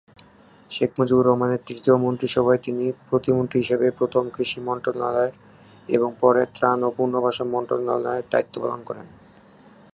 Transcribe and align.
শেখ 0.71 0.91
মুজিবুর 0.97 1.27
রহমানের 1.27 1.65
তৃতীয় 1.67 1.95
মন্ত্রিসভায় 1.97 2.61
তিনি 2.61 2.85
প্রতিমন্ত্রী 3.09 3.57
হিসেবে 3.59 3.87
প্রথমে 3.91 4.29
কৃষি 4.29 4.59
মন্ত্রণালয়ের 4.61 5.33
এবং 5.89 6.09
পরে 6.21 6.41
ত্রাণ 6.55 6.79
ও 6.83 6.89
পুনর্বাসন 6.97 7.47
মন্ত্রণালয়ে 7.47 8.27
দায়িত্ব 8.31 8.55
পালন 8.61 8.81
করেন। 8.83 9.07